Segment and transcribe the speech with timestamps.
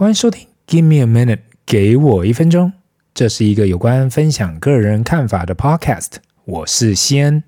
[0.00, 2.72] 欢迎收听，Give me a minute，给我一分钟。
[3.12, 6.12] 这是一个有关分享个人看法的 podcast。
[6.46, 7.44] 我是西恩。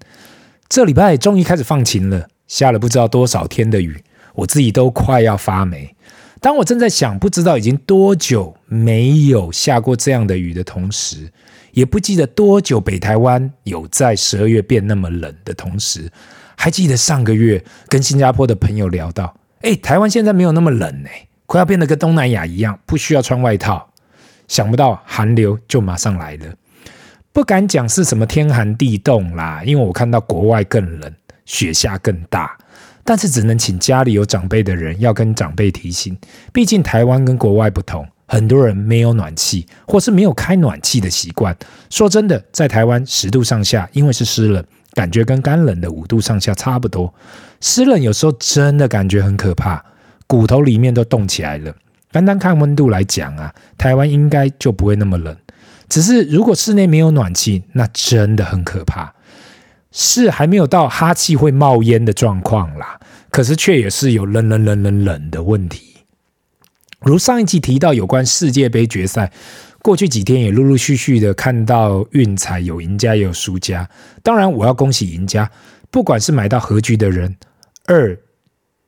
[0.69, 4.05] 这礼拜终于开始放晴了，下了不知道多少天的雨，
[4.35, 5.97] 我自己都快要发霉。
[6.43, 11.33] 当我正在想，不知道已经多久没有下过这样的雨的同时，
[11.71, 16.13] 也不记得多久北台湾有在十二月变那么冷的同时，
[16.59, 21.09] 还记得上个月跟新加坡的朋友聊到，哎，台湾现在没有那么冷呢。
[21.53, 23.87] 快要变得跟东南亚一样，不需要穿外套。
[24.49, 26.47] 想不到寒流就马上来了，
[27.31, 32.57] 不敢讲是什么天寒地冻啦，因为我看到国外更冷，雪下更大。
[33.05, 36.17] 但是只能请家里有长辈的人要跟长辈提醒，
[36.55, 41.55] 毕竟台湾跟国外不同，很多人没有暖气，或是没有开暖气的习惯。
[41.91, 47.13] 说真的，在台湾十度上下，因为是湿冷，感觉跟干冷的五度上下差不多。
[47.61, 49.85] 湿冷有时候真的感觉很可怕。
[50.33, 51.77] 骨头里面都冻起来了。
[52.11, 55.37] 单单看温度来讲啊，台湾应该就不会那么冷。
[55.91, 59.13] 只是如果室内没有暖气，那真的很可怕。
[59.91, 62.99] 是还没有到哈气会冒烟的状况啦，
[63.31, 65.97] 可是却也是有冷冷冷冷冷的问题。
[67.01, 69.31] 如上一集提到有关世界杯决赛，
[69.83, 73.87] 过去几天也陆陆续续的看到运彩有赢家也有输家。
[74.23, 75.51] 当然，我要恭喜赢家，
[75.91, 77.37] 不管是买到和局的人，
[77.85, 78.19] 二。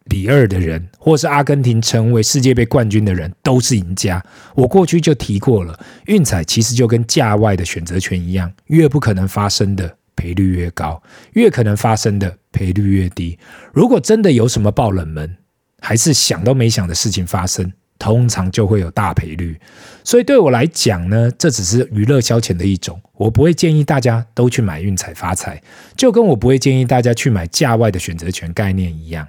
[0.08, 4.22] 比二的人，或是阿根廷成为世界杯冠军的人，都是赢家。
[4.54, 13.38] 我过去就提过了，运彩其实就跟价外的选择权一样，越不可能发生的赔率越高，越可能发生的赔率越低。
[13.72, 15.36] 如果真的有什么爆冷门，
[15.80, 19.58] 还是想都没想的事情发生，通常就会有大赔率。
[20.04, 25.62] 所以对我来讲呢，这只是娱乐消遣的一种，我不会建议大家都去买运彩发财，
[25.96, 29.26] 就跟我不会建议大家去买价外的选择权概念一样。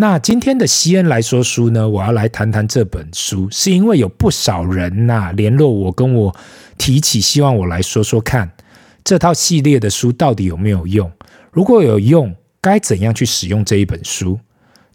[0.00, 6.34] 那今天的西恩来说书呢，我要来谈谈这本书，是因为有不少人呐、联络我，跟我
[6.78, 8.50] 提起希望我来说说看
[9.04, 11.12] 这套系列的书到底有没有用，
[11.52, 14.40] 如果有用，该怎样去使用这一本书？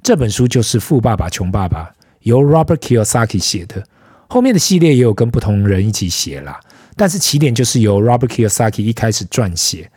[0.01, 1.83] 这本书就是《富爸爸穷爸爸》，
[2.21, 3.83] 由 Robert Kiyosaki 写的，
[4.27, 6.59] 后面的系列也有跟不同人一起写啦，
[6.95, 9.87] 但是起点就是由 Robert Kiyosaki 一开始撰写。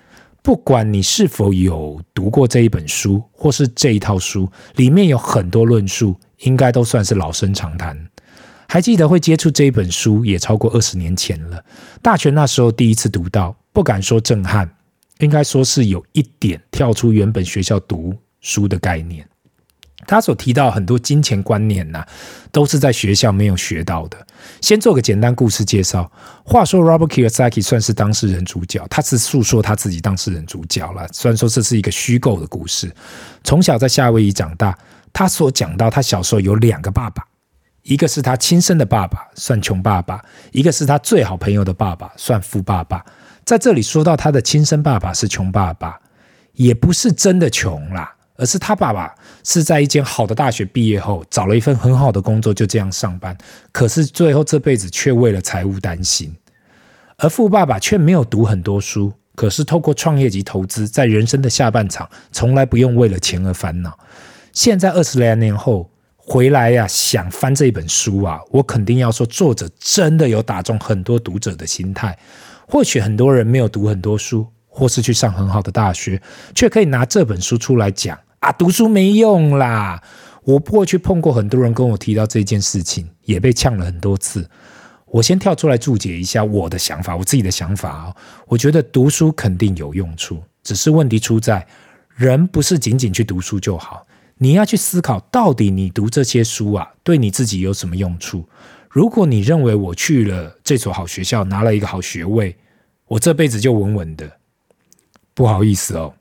[0.43, 8.09] 不管你是否有读过这一本书，或是这一套书，里面有很多论述，应该都算是老生常谈。
[8.69, 11.63] 还记得会接触这一本书，也超过二十年前了。
[12.03, 14.71] 大学那时候第一次读到，不敢说震撼，
[15.21, 19.27] 应该说是有一点跳出原本学校读书的概念。
[20.09, 22.05] 他所提到很多金钱观念呐、
[22.51, 24.17] 都是在学校没有学到的。
[24.63, 26.11] 先做个简单故事介绍。
[26.43, 31.07] 话说，Robert Kiyosaki 算是当事人主角，他是诉说他自己当事人主角了。
[31.13, 32.91] 虽然说这是一个虚构的故事。
[33.45, 34.77] 从小在夏威夷长大，
[35.13, 37.23] 他所讲到他小时候有两个爸爸，
[37.83, 40.19] 一个是他亲生的爸爸，算穷爸爸；
[40.53, 43.05] 一个是他最好朋友的爸爸，算富爸爸。
[43.45, 46.01] 在这里说到他的亲生爸爸是穷爸爸，
[46.55, 48.15] 也不是真的穷啦。
[48.39, 49.13] 而是他爸爸
[49.45, 53.37] 是在一间好的大学毕业后，找了一份很好的工作，就这样上班。
[53.73, 56.35] 可是最后这辈子却为了财务担心。
[57.17, 63.99] 而富爸爸却没有读很多书，可是透过创业及投资，在人生的下半场，从来不用为了钱而烦恼。
[64.53, 72.17] 现在二十来年后回来呀、想翻这本书啊，我肯定要说，作者真的有打中很多读者的心态。
[72.69, 76.23] 或许很多人没有读很多书，或是去上很好的大学，
[76.55, 78.17] 却可以拿这本书出来讲。
[78.41, 80.03] 啊，读书没用啦！
[80.45, 84.49] 我过去碰过很多人跟我提到这件事情，也被呛了很多次。
[85.07, 88.17] 我先跳出来注解一下我的想法，我自己的想法啊。
[88.47, 91.67] 我觉得读书肯定有用处，只是问题出在
[92.15, 94.07] 人不是仅仅去读书就好，
[94.37, 98.49] 你要去思考到底你读这些书啊，对你自己有什么用处？
[98.89, 102.57] 如果你认为我去了这所好学校，拿了一个好学位，
[103.07, 104.31] 我这辈子就稳稳的，
[105.35, 106.15] 不好意思哦。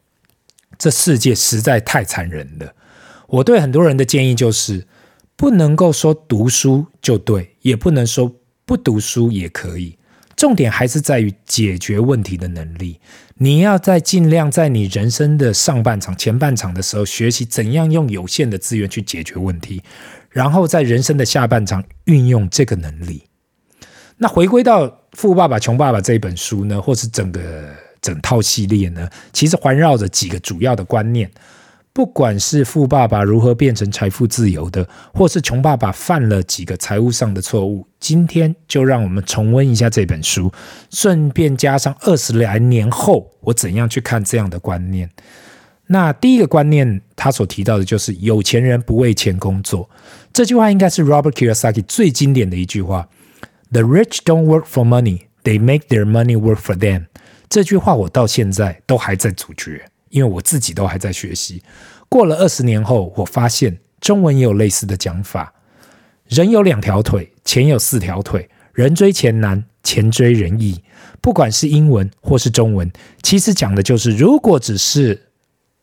[0.77, 2.73] 这世界实在太残忍了。
[3.27, 4.87] 我对很多人的建议就是，
[5.35, 8.33] 不能够说读书就对，也不能说
[8.65, 9.97] 不读书也可以。
[10.35, 12.99] 重点还是在于解决问题的能力。
[13.39, 19.81] 你要在尽量在你人生的上半场、前半场的时候，学习怎样用有限的资源去解决问题，
[20.29, 23.23] 然后在人生的下半场运用这个能力。
[24.17, 27.86] 那回归到《富爸爸穷爸爸》这一本书呢，或是整个。
[28.01, 31.29] 整套系列呢，其实环绕着几个主要的观念。
[31.93, 40.51] 不管是富爸爸如何变成财富自由的，或是穷爸爸犯了几个财务上的错误，今天就让我们重温一下这本书，
[40.91, 45.09] 顺便加上二十来年后我怎样去看这样的观念。
[45.87, 49.89] 那第一个观念，他所提到的就是有钱人不为钱工作。
[50.31, 53.07] 这句话应该是 Robert Kiyosaki 最经典的一句话。
[53.71, 57.05] The rich don't work for money, they make their money work for them。
[57.47, 61.63] 这句话我到现在都还在咀嚼，因为我自己都还在学习。
[62.09, 65.53] 过了二十年后，我发现中文也有类似的讲法：
[66.27, 68.49] 人有两条腿，钱有四条腿。
[68.73, 70.83] 人追钱难，钱追人易。
[71.19, 72.91] 不管是英文或是中文，
[73.23, 75.19] 其实讲的就是，如果只是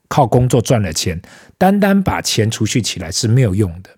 [0.07, 1.21] 靠工作赚了钱，
[1.59, 3.91] 单单把钱储蓄起来是没有用的。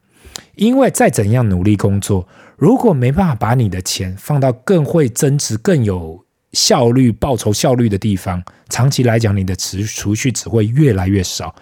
[0.55, 11.55] 因为再怎样努力工作，如果没办法把你的钱放到更会增值、更有效率、报酬效率的地方，长期来讲，你的持储蓄只会越来越少。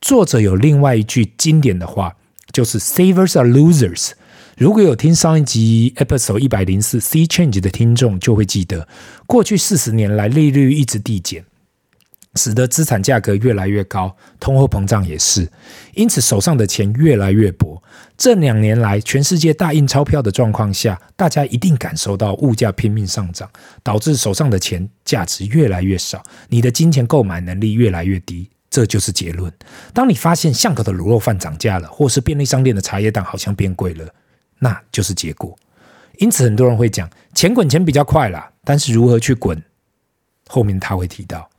[0.00, 2.14] 作者有另外一句经典的话，
[2.52, 4.12] 就是 “Savers are losers”。
[4.56, 8.86] 如果有听上一集 Episode 一百零四 “Sea Change” 的听众，就会记得，
[9.26, 11.44] 过去四十年来利率一直递减。
[12.34, 15.50] 使得资产价格越来越高，通货膨胀也是，
[15.94, 17.82] 因此手上的钱越来越薄。
[18.16, 23.50] 这两年来，全世界大印钞票的状况下，大家一定感受到物价拼命上涨，
[23.82, 28.48] 导致手上的钱价值越来越少，你的金钱购买能力越来越低。
[28.70, 29.52] 这就是结论。
[29.92, 34.06] 当你发现巷口的卤肉饭涨价了，或是便利商店的茶叶蛋好像变贵了，
[34.60, 35.58] 那就是结果。
[36.18, 39.60] 因此，很多人会讲钱滚钱比较快啦，但是如何去滚，
[40.46, 41.49] 后面他会提到。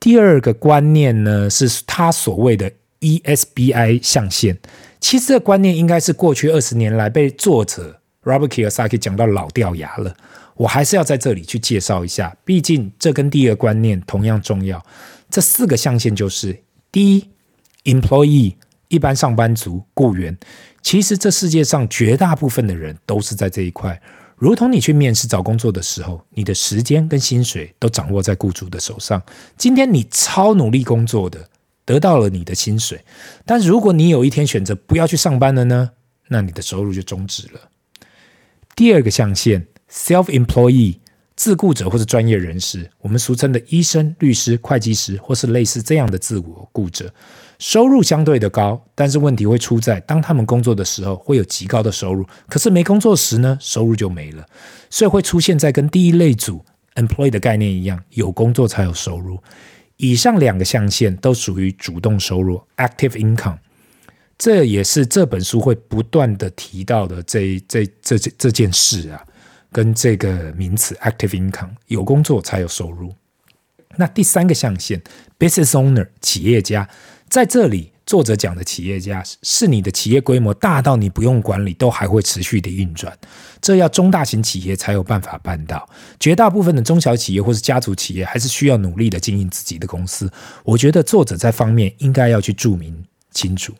[0.00, 4.58] 第二个观念呢，是他所谓的 ESBI 象限。
[5.00, 10.16] 其实这个观念应该是过去二十年来被作者 Robert Kiyosaki 讲到老掉牙了。
[10.54, 14.84] 我还是要在这里去介绍一下，毕竟这跟第二个观念同样重要。
[15.30, 16.58] 这四个象限就是：
[16.90, 17.28] 第一
[17.84, 18.54] ，employee
[18.88, 20.36] 一般上班族、雇员。
[20.82, 24.00] 其实这世界上绝大部分的人都是在这一块。
[24.38, 29.20] 如同你去面试找工作的时候，你的时间跟薪水都掌握在雇主的手上。
[29.56, 31.48] 今天你超努力工作的，
[31.84, 33.04] 得到了你的薪水，
[33.44, 35.90] 但如果你有一天选择不要去上班了呢？
[36.28, 37.68] 那你的收入就终止了。
[38.76, 40.98] 第二个象限，self-employee，
[41.38, 47.08] 自雇者或是专业人士，我们俗称的医生、律师、会计师，或是类似这样的自我雇者。
[47.60, 54.44] 收入相对的高，但是问题会出在当他们工作的时候会有极高的收入，可是没工作时呢，收入就没了，
[54.90, 56.64] 所以会出现在跟第一类组
[56.96, 59.38] employee 的概念一样，有工作才有收入。
[59.96, 63.58] 以上两个象限都属于主动收入 active income，
[64.36, 69.24] 这也是这本书会不断的提到的这这这这这件事啊，
[69.70, 73.14] 跟这个名词 active income 有工作才有收入。
[73.96, 75.02] 那第三个象限
[75.38, 76.88] business owner 企业家。
[77.28, 83.14] 在这里，作者讲的企业家是你的企业规模大到你不用管理都还会持续的运转，
[83.60, 85.86] 这要中大型企业才有办法办到。
[86.18, 90.32] 绝大部分的中小企业或是家族企业还是需要努力的经营自己的公司。
[90.64, 93.74] 我觉得作者在方面应该要去注明清楚。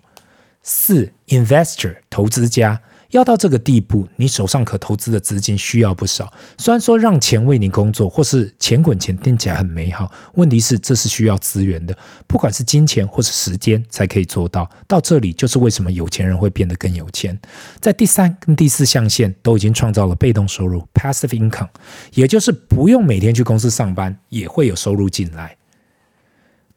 [0.62, 2.82] 四，investor 投资家。
[3.10, 6.30] 要到这个地步，你手上可投资的资金需要不少。
[6.58, 11.96] 虽然说让钱为你工作，或是钱滚钱听起来很美好，问题是这是需要资源的，
[12.26, 14.68] 不管是金钱或是时间才可以做到。
[14.86, 17.38] 到这里就是为什么有钱人会变得更有钱。
[17.80, 21.68] 在第三跟第四象限都已经创造了被动收入 （passive income），
[22.12, 25.56] 也就是不用每天去公司上班，也会有收入进来。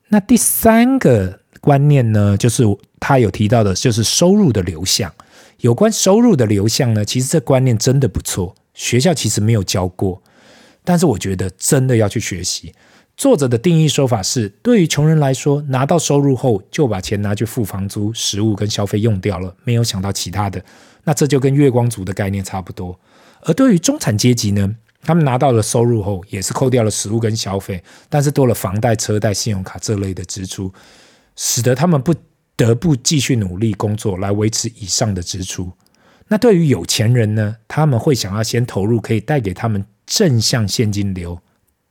[0.08, 2.64] 那第三个观念呢，就是
[3.02, 5.14] 他有提到的，就是收入的流向。
[5.62, 10.22] 有关收入的流向呢，其实这观念真的不错，学校其实没有教过，
[10.84, 12.74] 但是我觉得真的要去学习。
[13.16, 20.64] 作者的定义说法是，对于穷人来说，拿到收入后就把钱拿去付房租、食物跟消费用掉了，没有想到其他的，
[21.04, 23.00] 那这就跟月光族的概念差不多。
[23.42, 30.74] 而对于中产阶级呢，他们拿到了收入后，也是扣掉了食物跟消费，但是多了房贷、车贷、信用卡这类的支出，
[31.36, 32.16] 使得他们不。
[32.66, 35.72] 得不继续努力工作来维持以上的支出。
[36.28, 37.58] 那对于有钱人呢？
[37.68, 41.40] 他们会想要先投入可以带给他们正向现金流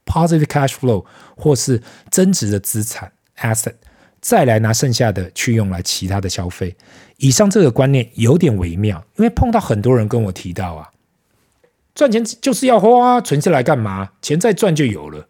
[0.07, 1.05] （positive cash flow）
[1.37, 3.75] 或是增值的资产 （asset），
[4.21, 6.75] 再来拿剩下的去用来其他的消费。
[7.19, 10.91] 以上这个观念有点微妙，因为碰到很多人跟我提到啊，
[11.95, 14.13] 赚钱就是要花，存下来干嘛？
[14.23, 15.29] 钱再赚就有了，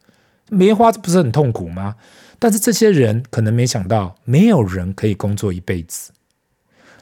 [0.50, 1.96] 没花这不是很痛苦吗？
[2.40, 6.10] 但是这些人可能没想到，没有人可以工作一辈子。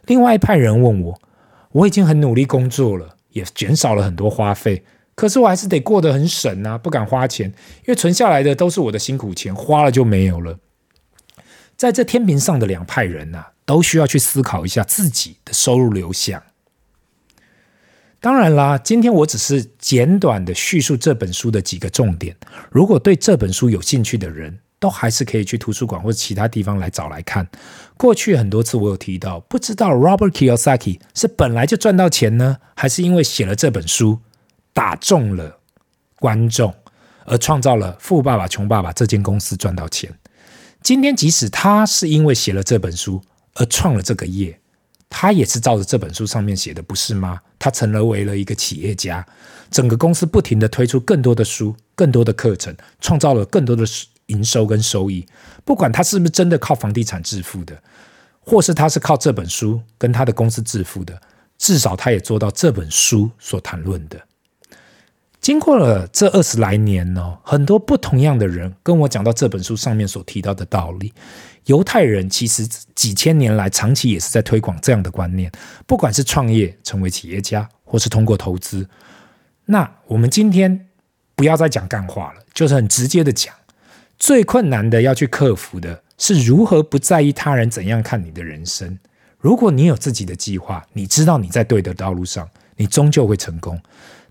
[0.04, 1.20] 另外一派人问我，
[1.72, 7.46] 我已经很努力工作了，也减少了很多花费，可是我还是得过得很省啊，不敢花钱，
[7.78, 10.58] 因为存下来的都是我的辛苦钱，花了就没有了。
[11.76, 16.42] 在这天平上的两派人啊，都需要去思考一下自己的收入流向。
[18.18, 22.36] 当然啦，今天我只是简短的叙述这本书的几个重点。
[22.72, 27.46] 如果对这本书有兴趣的人，都还是可以去图书馆或者其他地方来找来看。
[27.96, 34.20] 过去很多次我有提到，不知道 Robert Kiyosaki 是本来就赚到钱呢，还是因为写了这本书
[34.72, 35.58] 打中了
[36.20, 36.72] 观众，
[37.24, 40.12] 而创造了《富爸爸穷爸爸》这间公司赚到钱。
[40.80, 43.20] 今天即使他是因为写了这本书
[43.54, 44.60] 而创了这个业，
[45.10, 47.40] 他也是照着这本书上面写的，不是吗？
[47.58, 49.26] 他成了为了一个企业家，
[49.72, 53.84] 整个公司不停地推出更多的书、更多的课程，创造了更多的
[54.28, 55.26] 营收跟收益。
[55.64, 57.76] 不管他是不是真的靠房地产致富的，
[58.40, 61.20] 或是他是靠这本书跟他的公司致富的，
[61.58, 64.18] 至少他也做到这本书所谈论的。
[65.40, 71.12] 经过了这二十来年呢，很多不同样的人跟我讲到这本书上面所提到的道理。
[71.66, 75.52] 犹太人其实几千年来长期也是在推广这样的观念，
[75.86, 78.88] 不管是创业成为企业家，或是通过投资。
[79.66, 80.88] 那我们今天
[81.36, 83.54] 不要再讲干话了，就是很直接的讲，
[84.18, 88.98] 最困难的要去克服的是如何不在意他人怎样看你的人生。
[89.38, 93.80] 如果你有自己的计划，你知道你在对的道路上，你终究会成功。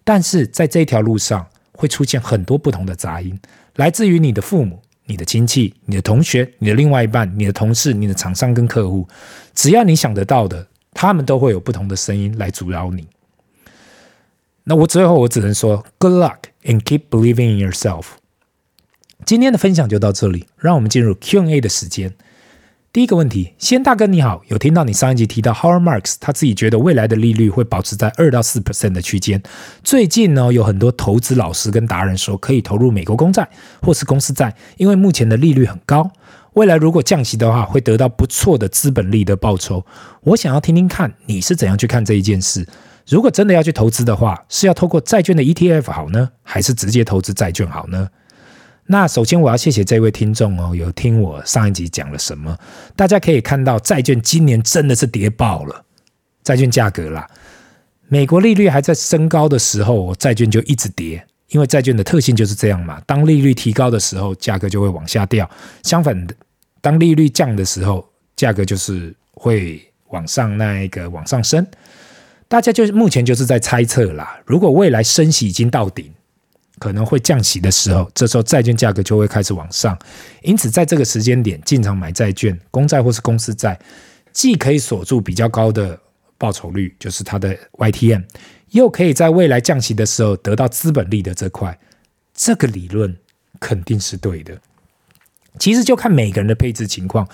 [0.03, 3.39] 但是在这条路上会出现很多不同的杂音，
[3.75, 4.81] 来自于你的父母。
[5.09, 9.07] 你的亲戚、你的同学、你的另外一半、你的同事、你的厂商跟客户，
[9.55, 13.07] 只要你想得到的，他们都会有不同的声音来阻扰你。
[14.65, 18.03] 那我最后我只能说，Good luck and keep believing in yourself。
[19.27, 22.13] 今天的分享就到这里，让我们进入 Q&A 的时间。
[22.93, 29.43] 第一个问题，先大哥你好，有听到你上一集提到 Howard Marks，他自己觉得未来的利率会保持在二到四 percent 的区间。
[29.83, 33.45] 最近呢，有很多投资老师跟达人说可以投入美国公债
[33.81, 36.09] 或是公司债，因为目前的利率很高，
[36.53, 39.85] 未来如果降息的话，会得到不错的资本利得报酬。
[40.21, 42.65] 我想要听听看你是怎样去看这一件事。
[43.05, 48.07] 如果真的要去投资的话，是要透过债券的 ETF 好呢，还是直接投资债券好呢？
[48.89, 52.57] 那首先我要谢谢这位听众哦，有听我上一集讲了什么？
[52.95, 55.83] 大家可以看到，债券今年真的是跌爆了，
[56.41, 57.29] 债券价格啦。
[58.07, 63.01] 美国利率还在升高的时候，债券就一直跌，因为债券的特性就是这样嘛。
[63.05, 65.45] 当利率提高的时候，价格就会往下掉；
[65.83, 66.33] 相反的，
[66.79, 71.67] 当利率降的时候，价格就是会往上那一个往上升。
[72.47, 76.09] 大家就目前就是在猜测啦，如果未来升息已经到顶。
[76.79, 79.97] 可能会降息的时候，这时候债券价格就会开始往上。
[80.41, 83.79] 因此，在这个时间点进场买债券、公债或是公司债，
[84.31, 85.99] 既可以锁住比较高的
[86.37, 88.23] 报酬率，就是它的 YTM，
[88.71, 91.77] 又可以在未来降息的时候得到资本利的这块。
[92.33, 93.17] 这个理论
[93.59, 94.59] 肯定是对的。
[95.57, 97.27] 其实就看每个人的配置情况。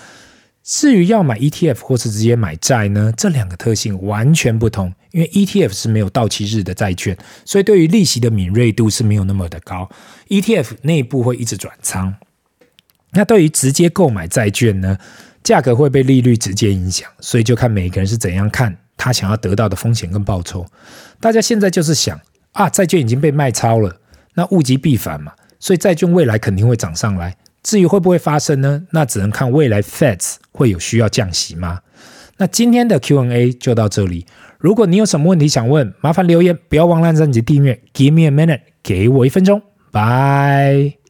[0.64, 4.94] 至于要买 ETF 或是直接买债呢，这两个特性完全不同。
[5.10, 9.88] 因为 ETF 是没有到期日的债券，所以对于利息的敏锐度是没有那么的高。
[10.28, 12.16] ETF 内部会一直转仓。
[13.12, 14.98] 那对于直接购买债券呢，
[15.44, 20.66] 价格会被利率直接影响，所以就看每个人是怎样看他想要得到的风险跟报酬。
[21.20, 22.18] 大家现在就是想
[22.52, 24.00] 啊，债券已经被卖超了，
[24.34, 27.36] 那物极必反嘛，所以债券未来肯定会涨上来。
[27.64, 28.84] 至于会不会发生呢？
[28.92, 31.80] 那只能看未来 Feds 会有需要降息吗？
[32.36, 34.26] 那今天的 Q&A 就到这里。
[34.58, 37.80] 如果你有什么问题想问，麻烦留言，不要忘了按赞及订阅。
[37.92, 41.03] Give me a minute，给我一分钟，拜。